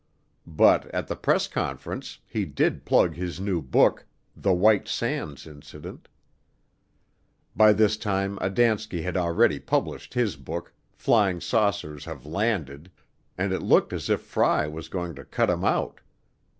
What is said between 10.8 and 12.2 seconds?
Flying Saucers